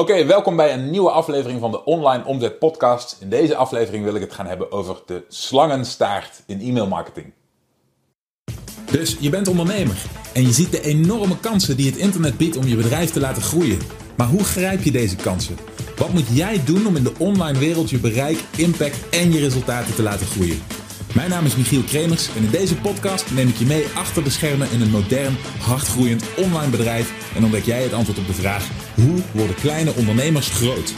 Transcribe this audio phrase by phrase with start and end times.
[0.00, 3.16] Oké, welkom bij een nieuwe aflevering van de Online Omzet Podcast.
[3.20, 7.32] In deze aflevering wil ik het gaan hebben over de slangenstaart in e-mailmarketing.
[8.90, 10.02] Dus je bent ondernemer
[10.34, 13.42] en je ziet de enorme kansen die het internet biedt om je bedrijf te laten
[13.42, 13.78] groeien.
[14.16, 15.56] Maar hoe grijp je deze kansen?
[15.96, 19.94] Wat moet jij doen om in de online wereld je bereik, impact en je resultaten
[19.94, 20.62] te laten groeien?
[21.14, 24.30] Mijn naam is Michiel Kremers en in deze podcast neem ik je mee achter de
[24.30, 28.68] schermen in een modern, hardgroeiend online bedrijf en ontdek jij het antwoord op de vraag:
[28.94, 30.94] hoe worden kleine ondernemers groot?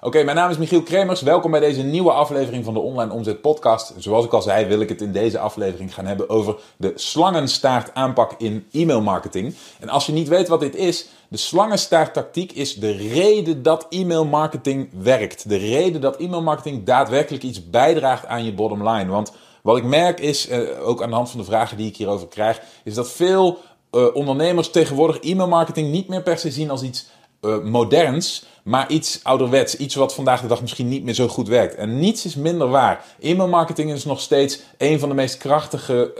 [0.00, 1.22] Oké, mijn naam is Michiel Kremers.
[1.22, 3.94] Welkom bij deze nieuwe aflevering van de Online Omzet Podcast.
[3.96, 7.94] Zoals ik al zei, wil ik het in deze aflevering gaan hebben over de slangenstaart
[7.94, 9.54] aanpak in e-mailmarketing.
[9.80, 14.88] En als je niet weet wat dit is, de slangenstaarttactiek is de reden dat e-mailmarketing
[15.02, 15.48] werkt.
[15.48, 19.10] De reden dat e-mailmarketing daadwerkelijk iets bijdraagt aan je bottom line.
[19.10, 19.32] Want
[19.62, 22.28] wat ik merk is, eh, ook aan de hand van de vragen die ik hierover
[22.28, 23.58] krijg, is dat veel
[23.92, 27.06] uh, ondernemers tegenwoordig e-mailmarketing niet meer per se zien als iets
[27.40, 29.76] uh, moderns, maar iets ouderwets.
[29.76, 31.74] Iets wat vandaag de dag misschien niet meer zo goed werkt.
[31.74, 33.04] En niets is minder waar.
[33.20, 36.12] E-mailmarketing is nog steeds een van de meest krachtige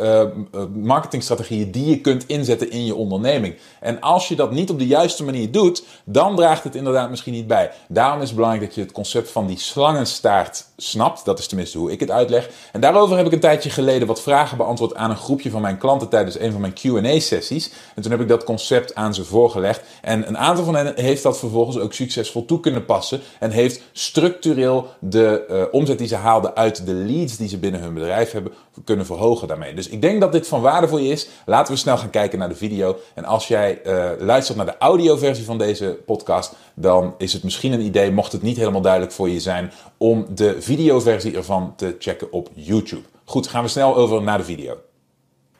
[0.54, 3.54] uh, marketingstrategieën die je kunt inzetten in je onderneming.
[3.80, 7.32] En als je dat niet op de juiste manier doet, dan draagt het inderdaad misschien
[7.32, 7.70] niet bij.
[7.88, 11.24] Daarom is het belangrijk dat je het concept van die slangenstaart snapt.
[11.24, 12.48] Dat is tenminste hoe ik het uitleg.
[12.72, 15.78] En daarover heb ik een tijdje geleden wat vragen beantwoord aan een groepje van mijn
[15.78, 17.70] klanten tijdens een van mijn QA-sessies.
[17.94, 19.82] En toen heb ik dat concept aan ze voorgelegd.
[20.02, 23.20] En een aantal van hen heeft dat vervolgens ook succesvol toe kunnen passen.
[23.40, 27.80] En heeft structureel de uh, omzet die ze haalden uit de leads die ze binnen
[27.80, 28.52] hun bedrijf hebben
[28.84, 29.74] kunnen verhogen daarmee.
[29.74, 31.28] Dus ik denk dat dit van waarde voor je is.
[31.46, 32.96] Laten we snel gaan kijken naar de video.
[33.14, 37.72] En als jij uh, luistert naar de audioversie van deze podcast, dan is het misschien
[37.72, 41.96] een idee, mocht het niet helemaal duidelijk voor je zijn, om de videoversie ervan te
[41.98, 43.02] checken op YouTube.
[43.24, 44.76] Goed, gaan we snel over naar de video.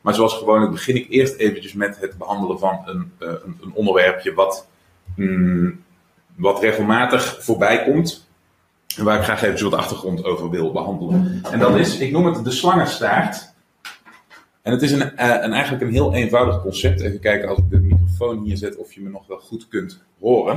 [0.00, 3.72] Maar zoals gewoonlijk begin ik eerst eventjes met het behandelen van een, uh, een, een
[3.74, 4.66] onderwerpje wat
[5.16, 5.84] mm,
[6.38, 8.26] wat regelmatig voorbij komt.
[8.96, 11.40] Waar ik graag even de achtergrond over wil behandelen.
[11.50, 13.52] En dat is, ik noem het de slangenstaart.
[14.62, 17.00] En het is een, uh, een, eigenlijk een heel eenvoudig concept.
[17.00, 20.02] Even kijken als ik de microfoon hier zet of je me nog wel goed kunt
[20.20, 20.54] horen.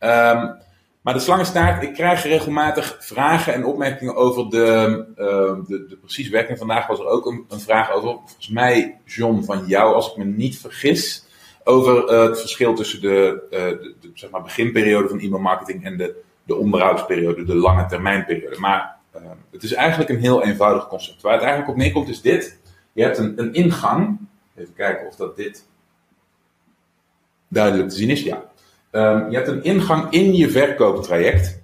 [0.00, 0.58] Um,
[1.00, 6.30] maar de slangenstaart, ik krijg regelmatig vragen en opmerkingen over de, uh, de, de precieze
[6.30, 6.58] werking.
[6.58, 10.16] Vandaag was er ook een, een, vraag over, volgens mij John van jou, als ik
[10.16, 11.24] me niet vergis
[11.70, 15.96] over uh, het verschil tussen de, uh, de, de, zeg maar beginperiode van e-mailmarketing en
[15.96, 18.58] de, de onderhoudsperiode, de lange termijnperiode.
[18.58, 21.22] Maar uh, het is eigenlijk een heel eenvoudig concept.
[21.22, 22.58] Waar het eigenlijk op neerkomt is dit.
[22.92, 24.18] Je hebt een, een ingang.
[24.54, 25.66] Even kijken of dat dit
[27.48, 28.22] duidelijk te zien is.
[28.22, 28.42] Ja.
[28.90, 31.62] Um, je hebt een ingang in je verkooptraject.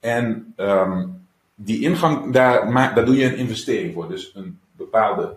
[0.00, 4.08] En um, die ingang, daar, daar doe je een investering voor.
[4.08, 5.36] Dus een bepaalde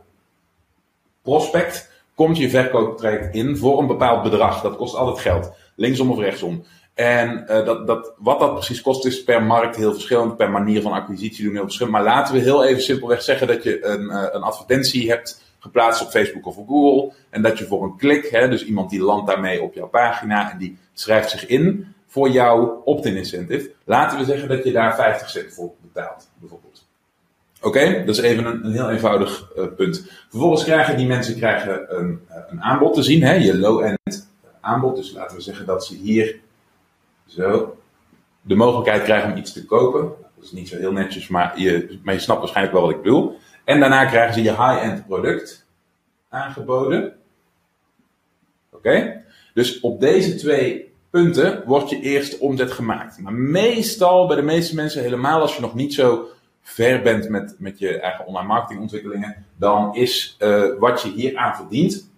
[1.22, 4.62] prospect komt je verkooptraject in voor een bepaald bedrag.
[4.62, 6.64] Dat kost altijd geld, linksom of rechtsom.
[6.94, 10.82] En uh, dat, dat, wat dat precies kost is per markt heel verschillend, per manier
[10.82, 11.96] van acquisitie doen heel verschillend.
[11.96, 16.02] Maar laten we heel even simpelweg zeggen dat je een, uh, een advertentie hebt geplaatst
[16.02, 17.14] op Facebook of op Google.
[17.30, 20.52] En dat je voor een klik, hè, dus iemand die landt daarmee op jouw pagina
[20.52, 23.72] en die schrijft zich in voor jouw opt-in incentive.
[23.86, 26.91] Laten we zeggen dat je daar 50 cent voor betaalt, bijvoorbeeld.
[27.62, 30.12] Oké, dat is even een, heel eenvoudig uh, punt.
[30.30, 34.30] Vervolgens krijgen die mensen krijgen een, uh, een aanbod te zien, hè, je low-end
[34.62, 34.96] aanbod.
[34.96, 36.40] Dus laten we zeggen dat ze hier
[37.28, 37.78] zo
[38.42, 40.02] de mogelijkheid krijgen om iets te kopen.
[40.36, 43.02] Dat is niet zo heel netjes, maar je, maar je snapt waarschijnlijk wel wat ik
[43.02, 43.38] bedoel.
[43.64, 45.66] En daarna krijgen ze je high-end product
[46.30, 47.14] aangeboden.
[48.72, 49.24] Oké,
[49.54, 53.20] dus op deze twee punten wordt je eerste omzet gemaakt.
[53.20, 56.30] Maar meestal, bij de meeste mensen, helemaal als je nog niet zo
[56.62, 61.56] ver bent met, met je eigen online marketingontwikkelingen, dan is uh, wat je hier aan
[61.56, 62.10] verdient,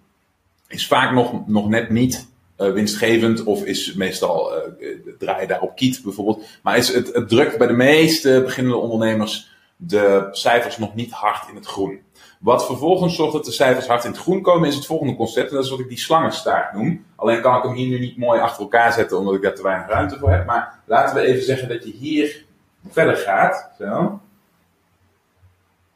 [0.67, 2.27] is vaak nog, nog net niet
[2.57, 4.89] uh, winstgevend of is meestal, uh,
[5.19, 6.45] draai je daarop kiet bijvoorbeeld.
[6.61, 11.49] Maar is het, het drukt bij de meeste beginnende ondernemers de cijfers nog niet hard
[11.49, 11.99] in het groen.
[12.39, 15.49] Wat vervolgens zorgt dat de cijfers hard in het groen komen, is het volgende concept.
[15.49, 17.05] En dat is wat ik die slangenstaart noem.
[17.15, 19.63] Alleen kan ik hem hier nu niet mooi achter elkaar zetten, omdat ik daar te
[19.63, 20.45] weinig ruimte voor heb.
[20.45, 22.45] Maar laten we even zeggen dat je hier
[22.89, 23.71] verder gaat.
[23.79, 24.19] Zo.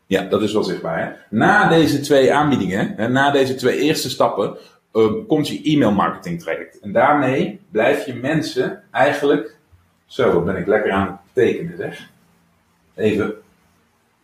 [0.08, 1.00] Ja, dat is wel zichtbaar.
[1.00, 1.38] Hè?
[1.38, 4.58] Na deze twee aanbiedingen, hè, na deze twee eerste stappen,
[4.94, 6.80] uh, komt je e-mail marketing traject.
[6.80, 9.56] En daarmee blijf je mensen eigenlijk.
[10.06, 12.10] Zo, wat ben ik lekker aan het tekenen zeg.
[12.96, 13.34] Even.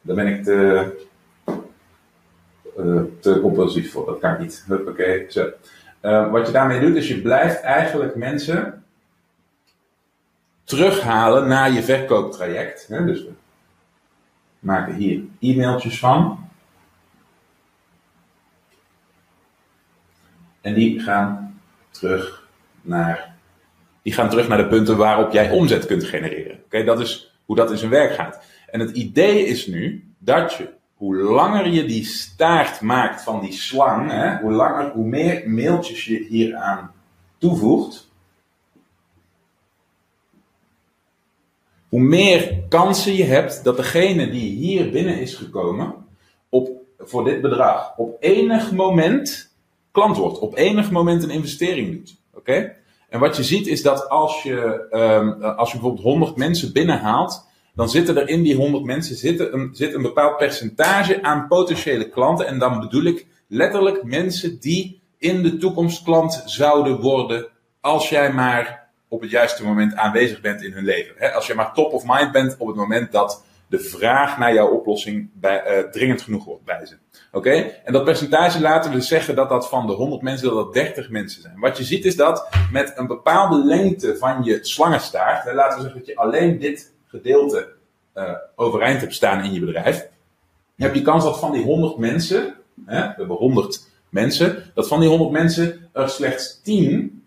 [0.02, 0.86] Daar ben ik te,
[2.80, 4.06] uh, compulsief voor.
[4.06, 4.66] Dat kan niet.
[4.88, 5.50] Oké, zo.
[6.02, 8.84] Uh, wat je daarmee doet, is je blijft eigenlijk mensen
[10.64, 12.88] terughalen naar je verkooptraject.
[12.88, 13.06] Hè?
[13.06, 13.26] Dus
[14.64, 16.50] maken hier e-mailtjes van.
[20.62, 22.48] En die gaan terug
[22.82, 23.36] naar,
[24.02, 26.60] die gaan terug naar de punten waarop jij omzet kunt genereren.
[26.66, 28.44] Oké, dat is hoe dat in zijn werk gaat.
[28.70, 33.52] En het idee is nu dat je, hoe langer je die staart maakt van die
[33.52, 36.92] slang, hè, hoe langer, hoe meer mailtjes je hieraan
[37.38, 38.12] toevoegt,
[41.94, 45.96] hoe meer kansen je hebt dat degene die hier binnen is gekomen,
[46.50, 49.56] op, voor dit bedrag, op enig moment
[49.92, 52.16] klant wordt, op enig moment een investering doet.
[52.34, 52.76] Oké?
[53.10, 57.48] En wat je ziet is dat als je, um, als je bijvoorbeeld 100 mensen binnenhaalt,
[57.76, 62.10] dan zitten er in die 100 mensen zitten een, zit een bepaald percentage aan potentiële
[62.10, 62.48] klanten.
[62.48, 67.48] En dan bedoel ik letterlijk mensen die in de toekomst klant zouden worden
[67.82, 68.83] als jij maar
[69.14, 71.34] op het juiste moment aanwezig bent in hun leven.
[71.34, 74.68] als je maar top of mind bent op het moment dat de vraag naar jouw
[74.68, 76.96] oplossing bij, uh, dringend genoeg wordt bij ze.
[77.32, 77.52] Oké?
[77.84, 81.10] En dat percentage laten we zeggen dat dat van de 100 mensen, dat dat 30
[81.10, 81.60] mensen zijn.
[81.60, 86.00] Wat je ziet is dat met een bepaalde lengte van je slangenstaart, laten we zeggen
[86.00, 87.72] dat je alleen dit gedeelte
[88.16, 90.08] uh, overeind hebt staan in je bedrijf,
[90.76, 92.56] heb je kans dat van die 100 mensen,
[92.86, 97.23] hè, we hebben 100 mensen, dat van die 100 mensen er slechts 10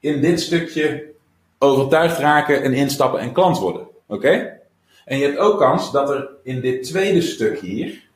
[0.00, 1.12] in dit stukje
[1.58, 3.86] overtuigd raken en instappen en klant worden.
[4.06, 4.58] Oké?
[5.04, 8.08] En je hebt ook kans dat er in dit tweede stuk hier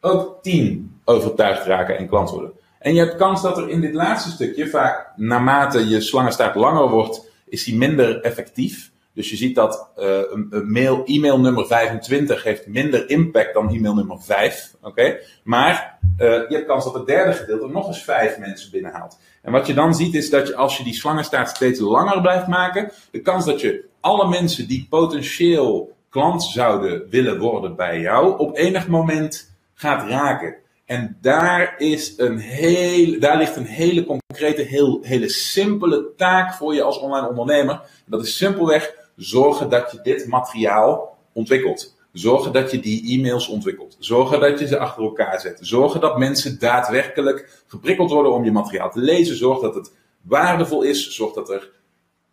[0.00, 2.52] ook 10 overtuigd raken en klant worden.
[2.78, 6.88] En je hebt kans dat er in dit laatste stukje, vaak naarmate je slangenstaart langer
[6.88, 8.90] wordt, is die minder effectief.
[9.14, 10.04] Dus je ziet dat uh,
[10.50, 14.74] een, mail, e-mail nummer 25 heeft minder impact dan e-mail nummer 5.
[14.82, 15.18] Oké?
[15.42, 19.18] Maar uh, je hebt kans dat het derde gedeelte nog eens 5 mensen binnenhaalt.
[19.42, 22.46] En wat je dan ziet is dat je als je die slangenstaart steeds langer blijft
[22.46, 28.38] maken, de kans dat je alle mensen die potentieel klant zouden willen worden bij jou,
[28.38, 30.56] op enig moment gaat raken.
[30.84, 36.74] En daar, is een heel, daar ligt een hele concrete, heel, hele simpele taak voor
[36.74, 37.80] je als online ondernemer.
[38.06, 41.96] Dat is simpelweg zorgen dat je dit materiaal ontwikkelt.
[42.12, 43.96] Zorgen dat je die e-mails ontwikkelt.
[43.98, 45.58] Zorgen dat je ze achter elkaar zet.
[45.62, 49.36] Zorgen dat mensen daadwerkelijk geprikkeld worden om je materiaal te lezen.
[49.36, 51.14] Zorg dat het waardevol is.
[51.14, 51.70] Zorg dat er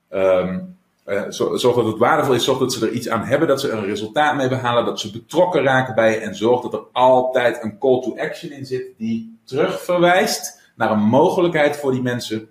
[0.09, 3.61] um, uh, zorg dat het waardevol is, zorg dat ze er iets aan hebben, dat
[3.61, 6.73] ze er een resultaat mee behalen, dat ze betrokken raken bij je en zorg dat
[6.73, 12.01] er altijd een call to action in zit die terugverwijst naar een mogelijkheid voor die
[12.01, 12.49] mensen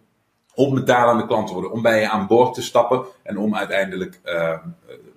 [0.55, 4.21] om betalende klant te worden, om bij je aan boord te stappen en om uiteindelijk
[4.25, 4.59] uh,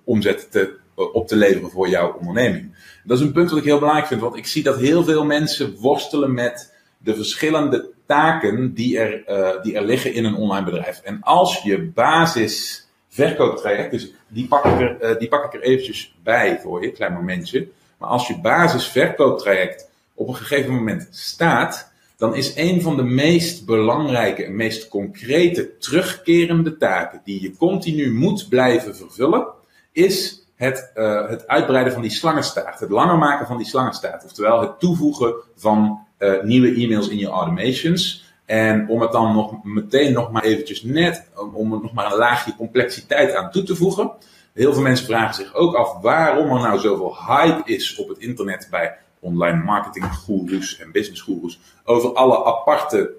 [0.04, 2.74] omzet te, op te leveren voor jouw onderneming.
[3.04, 5.24] Dat is een punt wat ik heel belangrijk vind, want ik zie dat heel veel
[5.24, 10.64] mensen worstelen met de verschillende taken die er, uh, die er liggen in een online
[10.64, 11.00] bedrijf.
[11.00, 12.84] En als je basis
[13.14, 13.90] verkooptraject.
[13.90, 17.68] Dus die pak, ik er, die pak ik er eventjes bij voor je, klein momentje.
[17.98, 21.92] Maar als je basis verkooptraject op een gegeven moment staat,
[22.24, 28.14] dan is een van de meest belangrijke en meest concrete terugkerende taken die je continu
[28.14, 29.46] moet blijven vervullen,
[29.92, 32.80] is het, uh, het uitbreiden van die slangenstaart.
[32.80, 34.24] Het langer maken van die slangenstaart.
[34.24, 38.24] Oftewel het toevoegen van uh, nieuwe e-mails in je automations.
[38.44, 42.18] En om het dan nog meteen nog maar eventjes net, om er nog maar een
[42.18, 44.10] laagje complexiteit aan toe te voegen.
[44.52, 48.18] Heel veel mensen vragen zich ook af waarom er nou zoveel hype is op het
[48.18, 51.60] internet bij online marketing gurus en business gurus.
[51.84, 53.10] Over alle aparte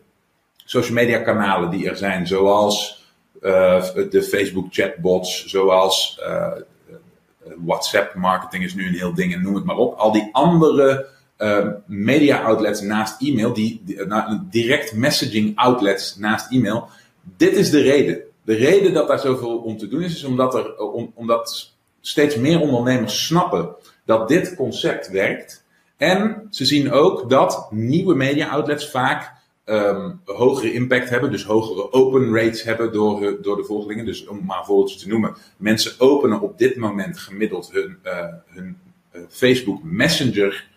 [0.66, 3.04] social media kanalen die er zijn, zoals
[3.42, 6.52] uh, de Facebook chatbots, zoals uh,
[7.66, 9.98] WhatsApp marketing is nu een heel ding en noem het maar op.
[9.98, 11.14] Al die andere
[11.86, 13.84] media outlets naast e-mail, die,
[14.50, 16.88] direct messaging outlets naast e-mail.
[17.38, 18.22] Dit is de reden.
[18.44, 22.36] De reden dat daar zoveel om te doen is, is omdat, er, om, omdat steeds
[22.36, 25.65] meer ondernemers snappen dat dit concept werkt.
[25.98, 29.34] En ze zien ook dat nieuwe media outlets vaak
[29.66, 34.06] um, hogere impact hebben, dus hogere open rates hebben door, door de volgelingen.
[34.06, 38.78] Dus om maar voorbeeldjes te noemen, mensen openen op dit moment gemiddeld hun, uh, hun
[39.30, 40.74] Facebook Messenger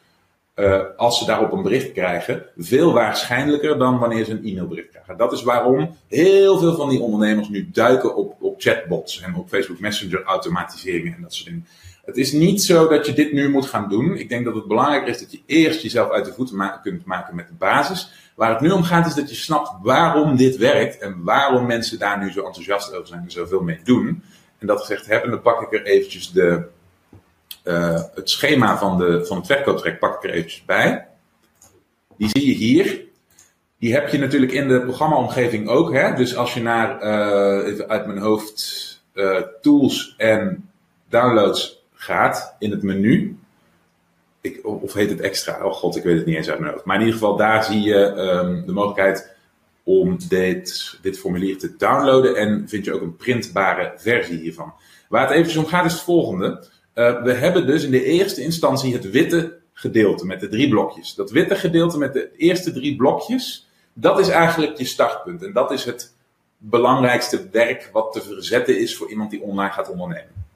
[0.96, 5.16] als ze daarop een bericht krijgen, veel waarschijnlijker dan wanneer ze een e-mailbericht krijgen.
[5.16, 9.48] Dat is waarom heel veel van die ondernemers nu duiken op, op chatbots en op
[9.48, 11.66] Facebook Messenger automatiseringen en dat soort dingen.
[12.08, 14.16] Het is niet zo dat je dit nu moet gaan doen.
[14.16, 17.34] Ik denk dat het belangrijker is dat je eerst jezelf uit de voeten kunt maken
[17.34, 18.10] met de basis.
[18.34, 21.98] Waar het nu om gaat is dat je snapt waarom dit werkt en waarom mensen
[21.98, 24.22] daar nu zo enthousiast over zijn en zoveel mee doen.
[24.58, 26.64] En dat gezegd hebben, dan pak ik er eventjes de,
[27.64, 31.06] uh, het schema van, de, van het verkooptrek pak ik er eventjes bij.
[32.16, 33.04] Die zie je hier.
[33.78, 35.92] Die heb je natuurlijk in de programmaomgeving ook.
[35.92, 36.14] Hè?
[36.14, 40.70] Dus als je naar, uh, even uit mijn hoofd, uh, tools en
[41.08, 43.38] downloads gaat in het menu.
[44.40, 45.64] Ik, of heet het extra?
[45.64, 46.84] Oh god, ik weet het niet eens uit mijn hoofd.
[46.84, 49.36] Maar in ieder geval, daar zie je um, de mogelijkheid
[49.82, 54.72] om dit, dit formulier te downloaden en vind je ook een printbare versie hiervan.
[55.08, 56.66] Waar het even om gaat is het volgende.
[56.94, 61.14] Uh, we hebben dus in de eerste instantie het witte gedeelte met de drie blokjes.
[61.14, 65.42] Dat witte gedeelte met de eerste drie blokjes, dat is eigenlijk je startpunt.
[65.42, 66.14] En dat is het
[66.56, 70.47] belangrijkste werk wat te verzetten is voor iemand die online gaat ondernemen.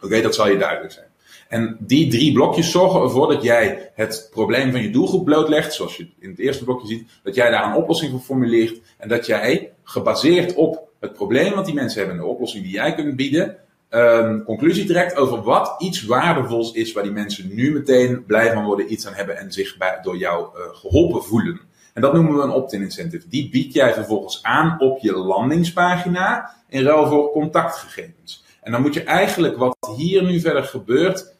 [0.00, 1.06] Oké, dat zal je duidelijk zijn.
[1.48, 5.96] En die drie blokjes zorgen ervoor dat jij het probleem van je doelgroep blootlegt, zoals
[5.96, 9.26] je in het eerste blokje ziet, dat jij daar een oplossing voor formuleert en dat
[9.26, 13.16] jij gebaseerd op het probleem wat die mensen hebben en de oplossing die jij kunt
[13.16, 13.56] bieden,
[13.90, 18.64] um, conclusie trekt over wat iets waardevols is waar die mensen nu meteen blij van
[18.64, 21.60] worden, iets aan hebben en zich bij, door jou uh, geholpen voelen.
[21.92, 23.28] En dat noemen we een opt-in incentive.
[23.28, 28.44] Die bied jij vervolgens aan op je landingspagina in ruil voor contactgegevens.
[28.66, 31.34] En dan moet je eigenlijk wat hier nu verder gebeurt,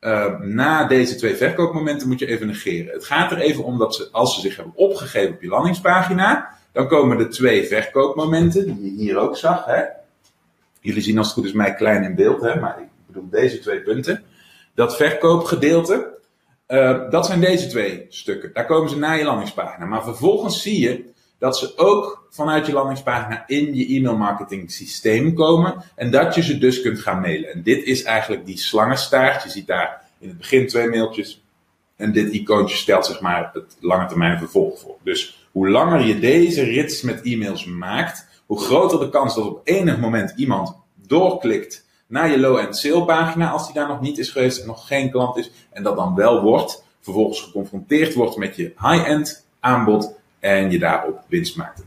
[0.00, 2.92] uh, na deze twee verkoopmomenten moet je even negeren.
[2.92, 6.48] Het gaat er even om dat ze, als ze zich hebben opgegeven op je landingspagina,
[6.72, 9.64] dan komen de twee verkoopmomenten, die je hier ook zag.
[9.64, 9.82] Hè?
[10.80, 12.60] Jullie zien als het goed is mij klein in beeld, hè?
[12.60, 14.22] maar ik bedoel deze twee punten.
[14.74, 16.18] Dat verkoopgedeelte,
[16.68, 18.50] uh, dat zijn deze twee stukken.
[18.52, 19.86] Daar komen ze naar je landingspagina.
[19.86, 21.04] Maar vervolgens zie je
[21.38, 25.84] dat ze ook vanuit je landingspagina in je e-mail marketing systeem komen.
[25.94, 27.52] En dat je ze dus kunt gaan mailen.
[27.52, 29.42] En dit is eigenlijk die slangenstaart.
[29.42, 31.42] Je ziet daar in het begin twee mailtjes.
[31.96, 34.96] En dit icoontje stelt zeg maar het lange termijn vervolg voor.
[35.02, 39.60] Dus hoe langer je deze rits met e-mails maakt, hoe groter de kans dat op
[39.64, 44.30] enig moment iemand doorklikt naar je low-end sale pagina als die daar nog niet is
[44.30, 45.50] geweest en nog geen klant is.
[45.70, 50.14] En dat dan wel wordt, vervolgens geconfronteerd wordt met je high-end aanbod
[50.44, 51.84] en je daarop winst maakt.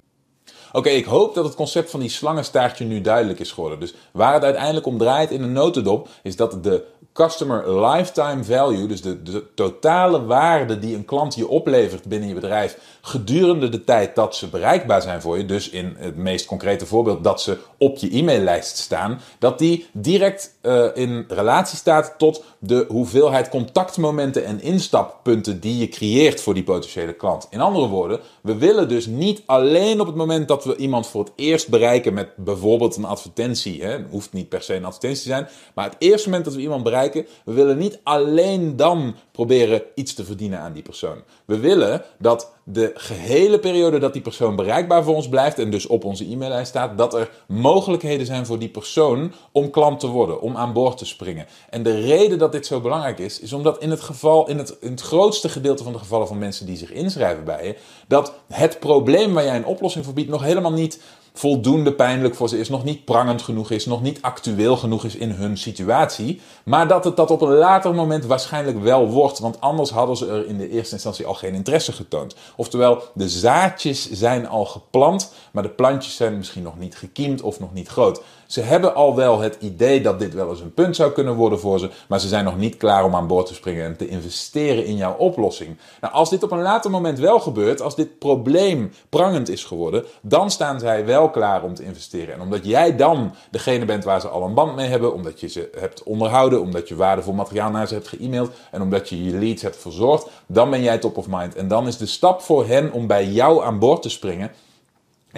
[0.71, 3.79] Oké, ik hoop dat het concept van die slangenstaartje nu duidelijk is geworden.
[3.79, 6.83] Dus waar het uiteindelijk om draait in een notendop, is dat de
[7.17, 12.77] customer lifetime value, dus de, totale waarde die een klant je oplevert binnen je bedrijf
[13.01, 17.23] gedurende de tijd dat ze bereikbaar zijn voor je, dus in het meest concrete voorbeeld
[17.23, 22.85] dat ze op je e-maillijst staan, dat die direct uh, in relatie staat tot de
[22.87, 27.47] hoeveelheid contactmomenten en instappunten die je creëert voor die potentiële klant.
[27.49, 31.23] In andere woorden, we willen dus niet alleen op het moment dat we iemand voor
[31.23, 35.29] het eerst bereiken met bijvoorbeeld een advertentie, hè, hoeft niet per se een advertentie te
[35.29, 39.81] zijn, maar het eerste moment dat we iemand bereiken we willen niet alleen dan proberen
[39.95, 41.17] iets te verdienen aan die persoon.
[41.45, 45.87] We willen dat de gehele periode dat die persoon bereikbaar voor ons blijft en dus
[45.87, 50.41] op onze e-maillijst staat, dat er mogelijkheden zijn voor die persoon om klant te worden,
[50.41, 51.45] om aan boord te springen.
[51.69, 54.77] En de reden dat dit zo belangrijk is, is omdat in het geval, in het,
[54.79, 57.75] in het grootste gedeelte van de gevallen van mensen die zich inschrijven bij je,
[58.07, 61.01] dat het probleem waar jij een oplossing voor biedt nog helemaal niet
[61.37, 65.15] voldoende pijnlijk voor ze is, nog niet prangend genoeg is, nog niet actueel genoeg is
[65.15, 66.41] in hun situatie.
[66.63, 70.27] Maar dat het dat op een later moment waarschijnlijk wel wordt, want anders hadden ze
[70.27, 72.35] er in de eerste instantie al geen interesse getoond.
[72.55, 77.59] Oftewel, de zaadjes zijn al geplant, maar de plantjes zijn misschien nog niet gekiemd of
[77.59, 78.21] nog niet groot.
[78.47, 81.59] Ze hebben al wel het idee dat dit wel eens een punt zou kunnen worden
[81.59, 84.07] voor ze, maar ze zijn nog niet klaar om aan boord te springen en te
[84.07, 85.77] investeren in jouw oplossing.
[86.01, 90.05] Nou, als dit op een later moment wel gebeurt, als dit probleem prangend is geworden,
[90.21, 92.33] dan staan zij wel klaar om te investeren.
[92.33, 95.47] En omdat jij dan degene bent waar ze al een band mee hebben, omdat je
[95.47, 99.37] ze hebt onderhouden, omdat je waardevol materiaal naar ze hebt ge-mailed en omdat je je
[99.37, 101.55] leads hebt verzorgd, dan ben jij top of mind.
[101.55, 104.51] En dan is de stap voor hen om bij jou aan boord te springen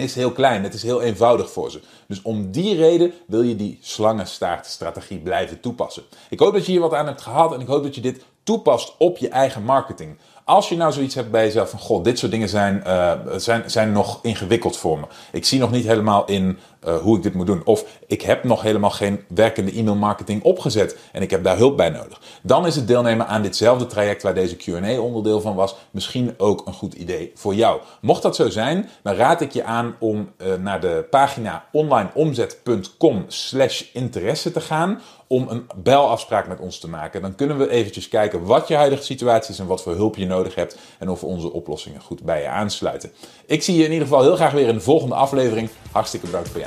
[0.00, 0.62] is heel klein.
[0.62, 1.80] Het is heel eenvoudig voor ze.
[2.06, 6.02] Dus om die reden wil je die slangenstaartstrategie blijven toepassen.
[6.30, 8.24] Ik hoop dat je hier wat aan hebt gehad en ik hoop dat je dit
[8.42, 10.18] toepast op je eigen marketing.
[10.44, 13.70] Als je nou zoiets hebt bij jezelf van, god, dit soort dingen zijn, uh, zijn,
[13.70, 15.06] zijn nog ingewikkeld voor me.
[15.32, 17.64] Ik zie nog niet helemaal in uh, hoe ik dit moet doen.
[17.64, 21.76] Of ik heb nog helemaal geen werkende e-mail marketing opgezet en ik heb daar hulp
[21.76, 22.20] bij nodig.
[22.42, 26.66] Dan is het deelnemen aan ditzelfde traject waar deze Q&A onderdeel van was, misschien ook
[26.66, 27.80] een goed idee voor jou.
[28.00, 33.24] Mocht dat zo zijn, dan raad ik je aan om uh, naar de pagina onlineomzet.com
[33.28, 35.00] slash interesse te gaan
[35.32, 37.22] om een belafspraak met ons te maken.
[37.22, 40.26] Dan kunnen we eventjes kijken wat je huidige situatie is en wat voor hulp je
[40.26, 43.12] nodig hebt en of onze oplossingen goed bij je aansluiten.
[43.46, 45.68] Ik zie je in ieder geval heel graag weer in de volgende aflevering.
[45.92, 46.66] Hartstikke bedankt voor je